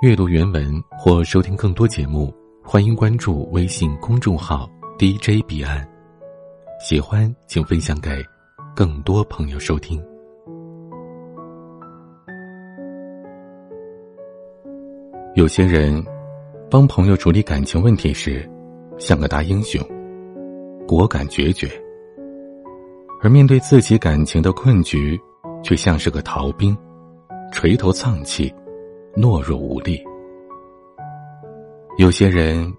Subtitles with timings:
[0.00, 2.32] 阅读原文或收听更多节目，
[2.62, 5.84] 欢迎关注微信公众号 DJ 彼岸。
[6.80, 8.24] 喜欢请分享给
[8.76, 10.00] 更多朋友收听。
[15.34, 16.00] 有些人
[16.70, 18.48] 帮朋友处理感情问题时，
[18.98, 19.84] 像个大英雄，
[20.86, 21.66] 果敢决绝；
[23.20, 25.20] 而面对自己感情的困局，
[25.60, 26.78] 却像是个逃兵，
[27.50, 28.54] 垂头丧气。
[29.16, 30.02] 懦弱无力。
[31.96, 32.72] 有些人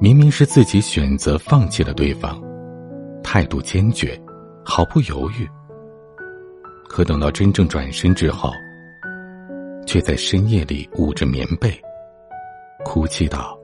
[0.00, 2.42] 明明是自己选择放弃了对方，
[3.22, 4.20] 态度坚决，
[4.64, 5.48] 毫不犹豫。
[6.88, 8.50] 可等到真正转身之后，
[9.86, 11.70] 却在深夜里捂着棉被，
[12.84, 13.56] 哭泣到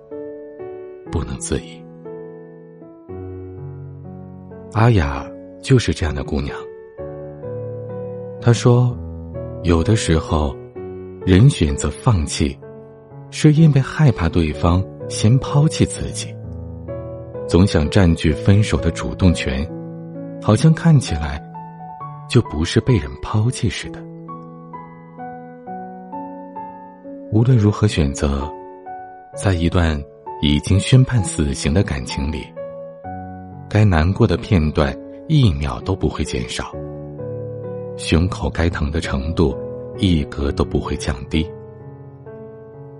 [1.10, 1.82] 不能自已。
[4.72, 5.28] 阿雅
[5.60, 6.56] 就是这样的姑娘。
[8.40, 8.96] 她说
[9.64, 10.56] ：“有的时候。”
[11.26, 12.58] 人选择放弃，
[13.30, 16.34] 是因为害怕对方先抛弃自己，
[17.46, 19.68] 总想占据分手的主动权，
[20.40, 21.38] 好像看起来
[22.26, 24.02] 就不是被人抛弃似的。
[27.30, 28.50] 无论如何选择，
[29.36, 30.02] 在一段
[30.40, 32.46] 已经宣判死刑的感情里，
[33.68, 34.96] 该难过的片段
[35.28, 36.72] 一秒都不会减少，
[37.98, 39.54] 胸口该疼的程度。
[40.00, 41.46] 一格都不会降低，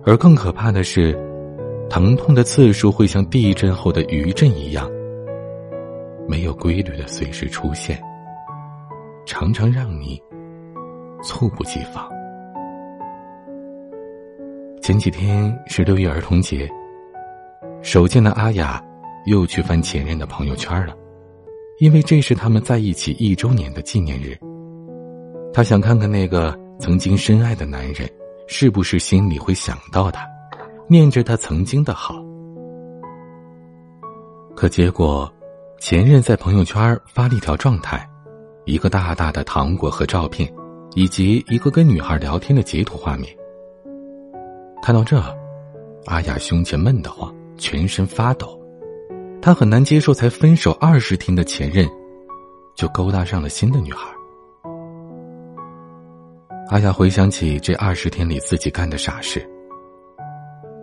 [0.05, 1.19] 而更可怕的是，
[1.89, 4.87] 疼痛的次数会像地震后的余震一样，
[6.29, 7.99] 没有规律的随时出现，
[9.25, 10.23] 常常让你
[11.23, 12.07] 猝不及防。
[14.83, 16.69] 前几天是六一儿童节，
[17.81, 18.79] 手贱的阿雅
[19.25, 20.95] 又去翻前任的朋友圈了，
[21.79, 24.37] 因为这是他们在一起一周年的纪念日，
[25.51, 26.55] 她想看看那个。
[26.81, 28.11] 曾经深爱的男人，
[28.49, 30.27] 是不是心里会想到他，
[30.89, 32.15] 念着他曾经的好？
[34.57, 35.31] 可结果，
[35.79, 38.09] 前任在朋友圈发了一条状态，
[38.65, 40.51] 一个大大的糖果和照片，
[40.95, 43.31] 以及一个跟女孩聊天的截图画面。
[44.83, 45.23] 看到这，
[46.07, 48.59] 阿雅胸前闷得慌，全身发抖，
[49.43, 51.87] 她很难接受才分手二十天的前任，
[52.75, 54.09] 就勾搭上了新的女孩。
[56.71, 59.45] 阿雅回想起这二十天里自己干的傻事。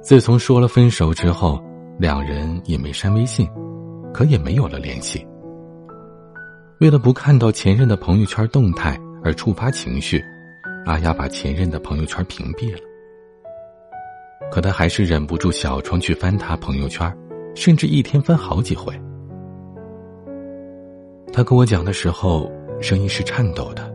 [0.01, 1.63] 自从说了分手之后，
[1.97, 3.49] 两人也没删微信，
[4.13, 5.25] 可也没有了联系。
[6.81, 10.21] 为了不看到前任的朋友圈动态而触发情绪，
[10.85, 12.81] 阿雅把前任的朋友圈屏蔽了。
[14.51, 17.09] 可她还是忍不住小窗去翻他朋友圈，
[17.55, 18.93] 甚至一天翻好几回。
[21.31, 23.89] 他跟我讲的时候，声音是颤抖的。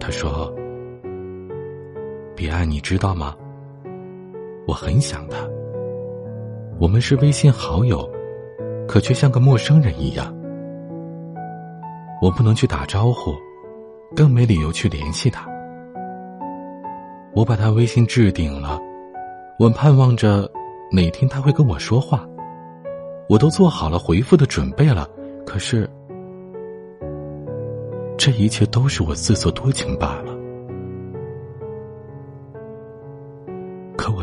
[0.00, 0.52] 他说。
[2.40, 3.36] 彼岸，你知道吗？
[4.66, 5.46] 我很想他。
[6.78, 8.10] 我们是微信好友，
[8.88, 10.34] 可却像个陌生人一样。
[12.22, 13.34] 我不能去打招呼，
[14.16, 15.46] 更没理由去联系他。
[17.34, 18.80] 我把他微信置顶了，
[19.58, 20.50] 我盼望着
[20.90, 22.26] 哪天他会跟我说话。
[23.28, 25.06] 我都做好了回复的准备了，
[25.44, 25.86] 可是，
[28.16, 30.29] 这一切都是我自作多情罢了。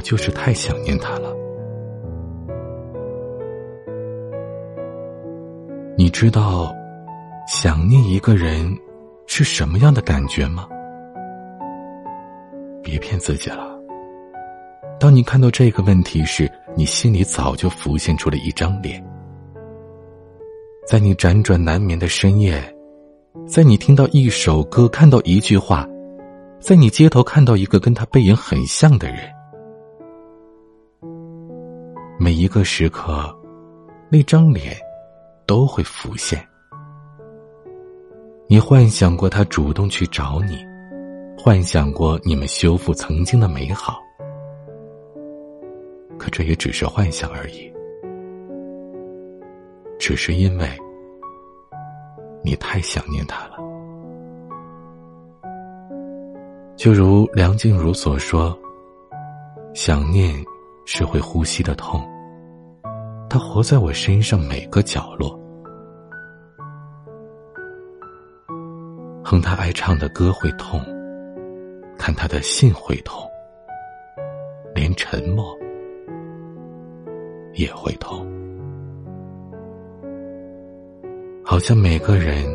[0.07, 1.35] 就是太想念他了。
[5.97, 6.73] 你知道，
[7.45, 8.73] 想念一个人
[9.25, 10.65] 是什么样的感觉吗？
[12.81, 13.77] 别骗自己了。
[14.97, 19.03] 当你看到这个问题时，你心里早就浮现出了一张脸。
[20.87, 22.63] 在你辗转难眠的深夜，
[23.45, 25.85] 在你听到一首歌、看到一句话，
[26.61, 29.36] 在你街头看到一个跟他背影很像的人。
[32.27, 33.33] 每一个时刻，
[34.09, 34.75] 那张脸
[35.45, 36.45] 都会浮现。
[38.47, 40.57] 你幻想过他主动去找你，
[41.41, 44.01] 幻想过你们修复曾经的美好，
[46.19, 47.71] 可这也只是幻想而已。
[49.97, 50.69] 只是因为
[52.43, 53.57] 你太想念他了。
[56.75, 58.53] 就如梁静茹所说
[59.73, 60.35] ：“想念。”
[60.89, 62.01] 是会呼吸的痛，
[63.29, 65.37] 它活在我身上每个角落。
[69.23, 70.79] 哼他爱唱的歌会痛，
[71.97, 73.29] 看他的信会痛，
[74.73, 75.57] 连沉默
[77.53, 78.25] 也会痛。
[81.43, 82.45] 好像每个人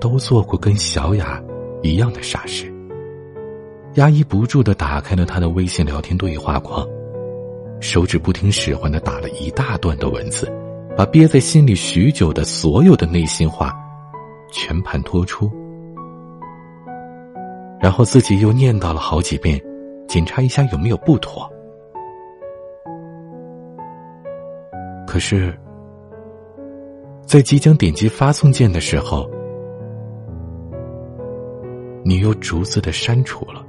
[0.00, 1.40] 都做过跟小雅
[1.82, 2.72] 一样的傻事，
[3.94, 6.84] 压抑不住的打开了他的微信聊天对话框，
[7.80, 10.50] 手指不听使唤的打了一大段的文字，
[10.96, 13.74] 把憋在心里许久的所有的内心话，
[14.50, 15.50] 全盘托出。
[17.80, 19.60] 然后自己又念叨了好几遍，
[20.08, 21.50] 检查一下有没有不妥。
[25.06, 25.54] 可是，
[27.26, 29.28] 在即将点击发送键的时候，
[32.04, 33.64] 你又逐字的删除了。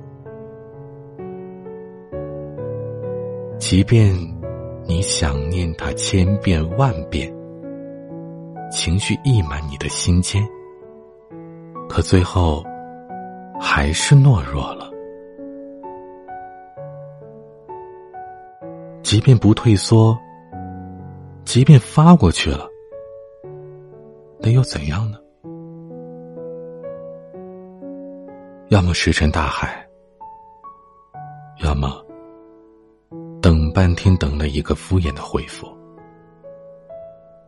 [3.68, 4.14] 即便
[4.86, 7.34] 你想念他千遍万遍，
[8.72, 10.48] 情绪溢满你的心间，
[11.90, 12.64] 可最后
[13.60, 14.92] 还是懦弱了。
[19.02, 20.16] 即便不退缩。
[21.44, 22.70] 即便发过去了，
[24.38, 25.18] 那又怎样呢？
[28.68, 29.84] 要么石沉大海，
[31.64, 32.05] 要么
[33.76, 35.68] 半天等了一个敷衍的回复，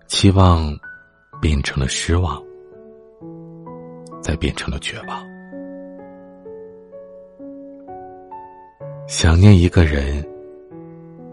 [0.08, 0.78] 期望
[1.42, 2.44] 变成了失望，
[4.22, 5.26] 再变成了绝望。
[9.08, 10.22] 想念一个人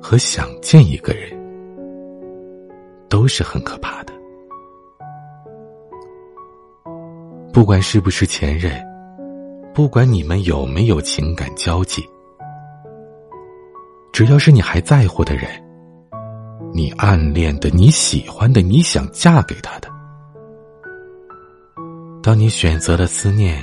[0.00, 1.34] 和想见一个人。
[3.14, 4.12] 都是很可怕的。
[7.52, 8.72] 不管是不是前任，
[9.72, 12.04] 不管你们有没有情感交集，
[14.14, 15.50] 只要是你还在乎的人，
[16.72, 19.88] 你暗恋的、你喜欢的、你想嫁给他的，
[22.22, 23.60] 当你选择了思念，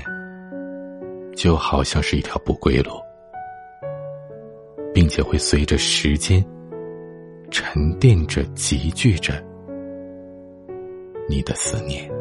[1.37, 2.91] 就好像是一条不归路，
[4.93, 6.45] 并且会随着时间。
[7.49, 9.41] 沉淀着，集聚着
[11.29, 12.11] 你的思念。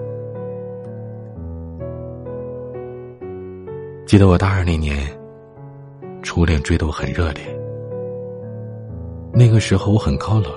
[4.06, 5.04] 记得我大二那年，
[6.22, 7.59] 初恋追得我很热烈。
[9.32, 10.52] 那个时候我很高冷，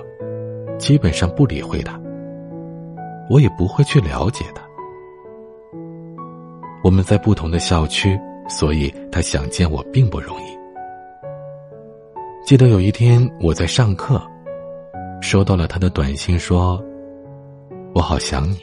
[0.78, 2.00] 基本上不理会他，
[3.30, 4.62] 我也不会去了解他。
[6.82, 8.18] 我们在不同的校区，
[8.48, 10.44] 所以他想见我并不容易。
[12.44, 14.20] 记得有一天我在上课。
[15.20, 16.78] 收到了他的短信，说
[17.96, 18.58] ：“我好想你。”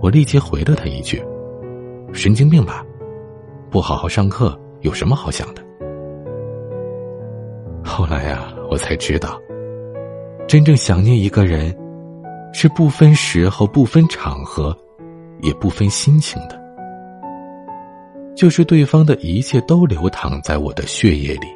[0.00, 1.20] 我立即回了他一句
[2.14, 2.86] ：“神经病吧，
[3.68, 5.62] 不好好上课有什么好想的？”
[8.02, 9.40] 后来呀，我才知道，
[10.48, 11.72] 真正想念一个人，
[12.52, 14.76] 是不分时候、不分场合，
[15.40, 16.60] 也不分心情的，
[18.34, 21.46] 就是对方的一切都流淌在我的血液里，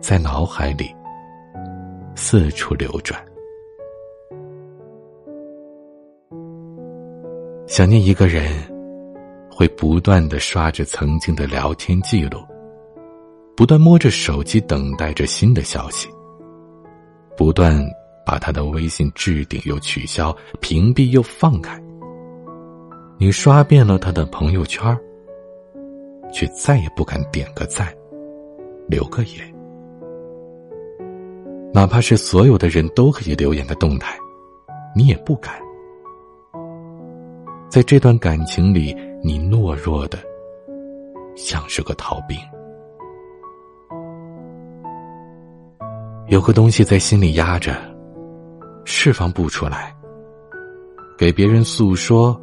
[0.00, 0.90] 在脑海里。
[2.14, 3.22] 四处流转，
[7.66, 8.50] 想念一个人，
[9.50, 12.38] 会不断的刷着曾经的聊天记录，
[13.56, 16.08] 不断摸着手机等待着新的消息，
[17.36, 17.74] 不断
[18.24, 21.82] 把他的微信置顶又取消，屏蔽又放开。
[23.18, 24.94] 你刷遍了他的朋友圈，
[26.30, 27.88] 却再也不敢点个赞，
[28.88, 29.54] 留个言。
[31.72, 34.18] 哪怕是所有的人都可以留言的动态，
[34.94, 35.54] 你也不敢。
[37.70, 40.18] 在这段感情里，你懦弱的
[41.34, 42.38] 像是个逃兵。
[46.28, 47.76] 有个东西在心里压着，
[48.84, 49.94] 释放不出来。
[51.16, 52.38] 给别人诉说，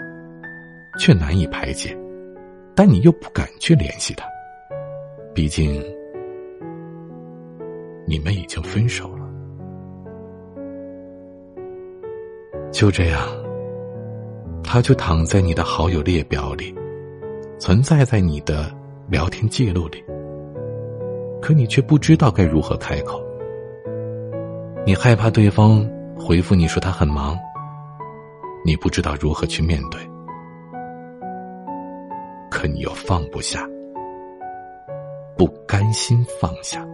[0.98, 1.96] 却难以排解，
[2.74, 4.26] 但你又不敢去联系他，
[5.34, 5.84] 毕竟
[8.08, 9.30] 你们已经分手了。
[12.72, 13.28] 就这样，
[14.64, 16.74] 他就躺在你的好友列表里，
[17.60, 18.74] 存在在你的
[19.10, 20.02] 聊天记录里。
[21.42, 23.22] 可你却不知道该如何开口。
[24.86, 27.38] 你害怕对方回复你说他很忙，
[28.66, 30.00] 你不知道如何去面对。
[32.52, 33.68] 可你又放不下，
[35.38, 36.86] 不甘心放下。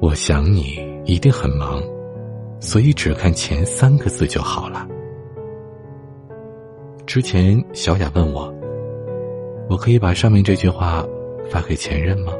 [0.00, 0.90] 我想你。
[1.04, 1.82] 一定很忙，
[2.60, 4.86] 所以只看前三个字就好了。
[7.06, 8.54] 之前小雅问我
[9.68, 11.04] ：“我可以把上面这句话
[11.50, 12.32] 发给前任吗？”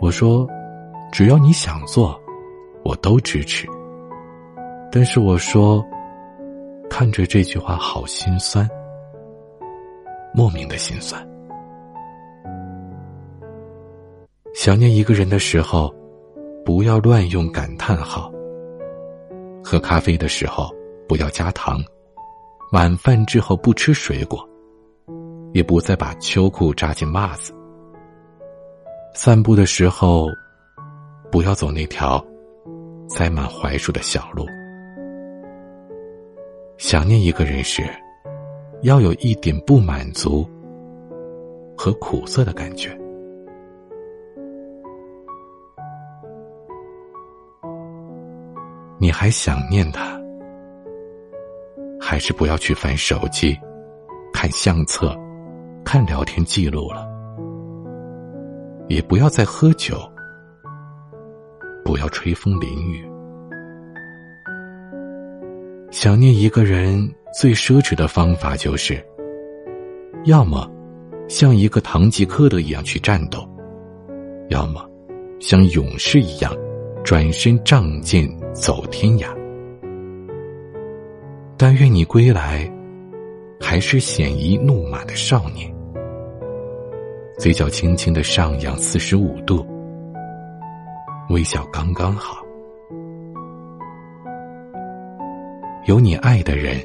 [0.00, 0.48] 我说
[1.12, 2.20] ：“只要你想做，
[2.84, 3.66] 我都支持。”
[4.90, 5.84] 但是我说，
[6.88, 8.68] 看着这句话好心酸，
[10.34, 11.24] 莫名的心酸。
[14.54, 15.94] 想念一个人的时候。
[16.62, 18.30] 不要乱用感叹号。
[19.64, 20.70] 喝咖啡的时候
[21.08, 21.82] 不要加糖，
[22.72, 24.46] 晚饭之后不吃水果，
[25.52, 27.52] 也不再把秋裤扎进袜子。
[29.12, 30.28] 散步的时候，
[31.30, 32.24] 不要走那条
[33.08, 34.46] 栽满槐树的小路。
[36.78, 37.82] 想念一个人时，
[38.82, 40.48] 要有一点不满足
[41.76, 42.96] 和苦涩的感觉。
[48.98, 50.18] 你还想念他？
[52.00, 53.58] 还是不要去翻手机、
[54.32, 55.14] 看相册、
[55.84, 57.09] 看聊天记录了，
[58.90, 59.96] 也不要再喝酒，
[61.84, 63.08] 不要吹风淋雨。
[65.92, 69.00] 想念一个人最奢侈的方法就是，
[70.24, 70.68] 要么
[71.28, 73.48] 像一个堂吉诃德一样去战斗，
[74.48, 74.84] 要么
[75.38, 76.52] 像勇士一样
[77.04, 79.28] 转身仗剑走天涯。
[81.56, 82.68] 但愿你归来，
[83.60, 85.72] 还是鲜衣怒马的少年，
[87.40, 89.66] 嘴角轻轻的上扬四十五度，
[91.30, 92.44] 微笑刚刚好，
[95.86, 96.76] 有你爱的人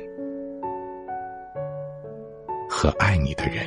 [2.69, 3.65] 和爱你的人，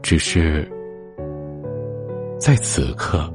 [0.00, 0.64] 只是
[2.38, 3.28] 在此刻。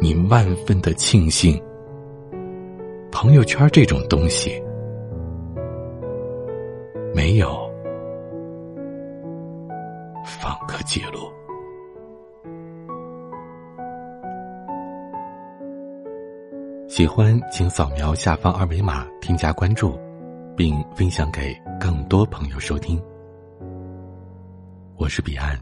[0.00, 1.62] 你万分的庆幸，
[3.12, 4.60] 朋友圈这种东西
[10.86, 11.30] 记录。
[16.88, 19.98] 喜欢请扫描下方二维码添加关注，
[20.56, 23.02] 并分享给更多朋友收听。
[24.96, 25.60] 我是彼岸，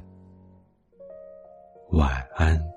[1.90, 2.73] 晚安。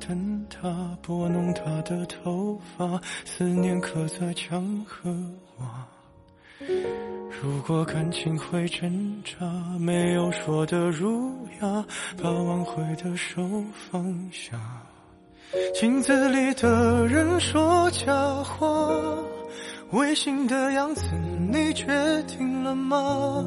[0.00, 5.10] 在等他，拨弄他的头发，思念刻在墙和
[5.58, 5.86] 瓦。
[7.42, 9.46] 如果感情会挣扎，
[9.78, 11.84] 没有说的儒雅，
[12.22, 13.42] 把挽回的手
[13.72, 14.58] 放下。
[15.74, 18.66] 镜子里的人说假话，
[19.92, 21.04] 违心的样子
[21.50, 21.86] 你决
[22.26, 23.44] 定了吗？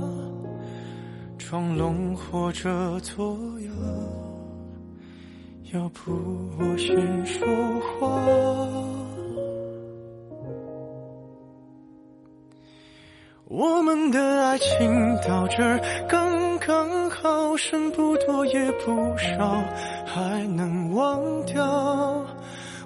[1.38, 4.13] 装聋或者作哑。
[5.74, 6.12] 要不
[6.60, 7.48] 我先说
[7.82, 8.08] 话。
[13.48, 19.64] 我们的爱情到这儿刚刚好，剩不多也不少，
[20.06, 22.24] 还能忘掉。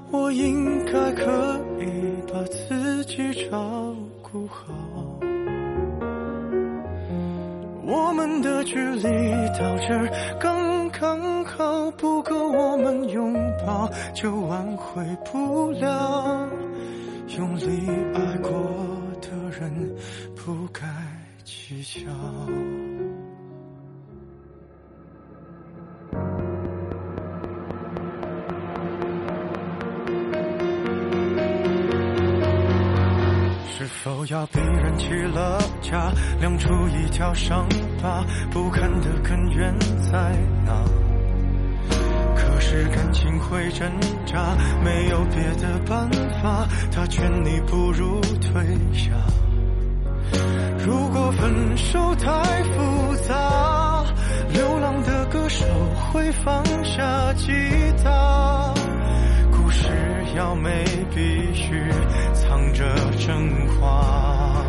[0.09, 1.85] 我应该可以
[2.31, 4.73] 把自己照顾好。
[7.89, 9.01] 我们的距离
[9.57, 11.19] 到这儿刚刚
[11.57, 13.33] 好，不够我们拥
[13.65, 16.47] 抱，就挽回不了。
[17.35, 18.51] 用力爱过
[19.19, 19.95] 的人，
[20.35, 20.85] 不该
[21.43, 22.11] 计较。
[33.67, 37.67] 是否要逼人起了家，亮出一条伤
[37.99, 39.73] 疤，不堪的根源
[40.11, 41.06] 在哪？
[42.77, 43.91] 是感情会挣
[44.27, 46.07] 扎，没有别的办
[46.41, 49.11] 法，他劝你不如退下。
[50.85, 52.31] 如果分手太
[52.63, 54.05] 复杂，
[54.53, 55.65] 流浪的歌手
[56.11, 57.51] 会放下吉
[58.03, 58.73] 他。
[59.51, 59.87] 故事
[60.35, 61.83] 要美必须
[62.33, 62.85] 藏着
[63.17, 63.35] 真
[63.79, 64.63] 话。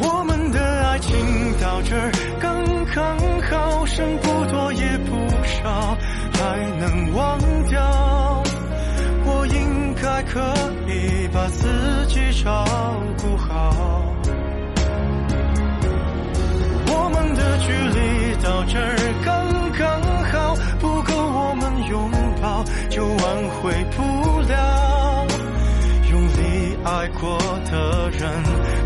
[0.00, 1.16] 我们的爱情
[1.60, 5.31] 到这儿刚刚好，剩不多也不
[5.62, 7.38] 还能忘
[7.68, 8.42] 掉。
[9.24, 10.40] 我应该可
[10.88, 12.64] 以把自己照
[13.18, 13.72] 顾好。
[16.88, 19.30] 我们的距离到这儿刚
[19.78, 19.80] 刚
[20.30, 22.64] 好，不够我们拥抱。
[22.90, 23.18] 就挽
[23.60, 24.02] 回不
[24.42, 25.26] 了，
[26.10, 27.38] 用力爱过
[27.70, 28.20] 的人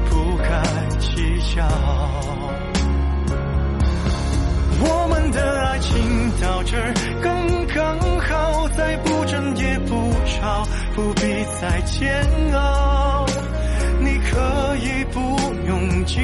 [0.08, 0.62] 不该
[0.98, 2.45] 计较。
[5.30, 5.76] 的爱。
[5.78, 11.20] 情到这儿刚刚好，再不争也不吵，不必
[11.60, 13.26] 再煎熬。
[14.00, 15.20] 你可以不
[15.68, 16.16] 用记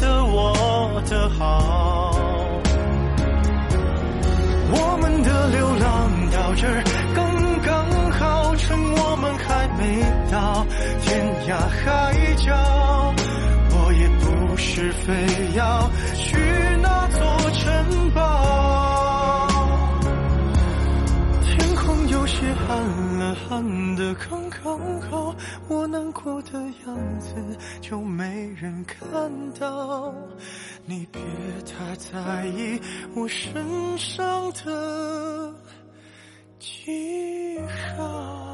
[0.00, 2.10] 得我的好。
[4.74, 6.82] 我们的流浪到这儿
[7.14, 7.24] 刚
[7.62, 10.66] 刚好，趁我们还没到
[11.02, 13.14] 天涯海角，
[13.70, 15.12] 我也不是非
[15.56, 16.36] 要去
[17.62, 19.48] 城堡。
[21.42, 22.70] 天空有些暗
[23.18, 25.34] 了，暗的刚刚好，
[25.68, 27.34] 我难过的样子
[27.80, 30.12] 就没人看到。
[30.84, 31.20] 你别
[31.64, 32.80] 太在意
[33.14, 35.54] 我身上的
[36.58, 37.60] 记
[37.96, 38.51] 号。